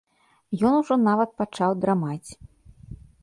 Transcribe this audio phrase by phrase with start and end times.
[0.69, 2.29] Ён ужо нават пачаў драмаць.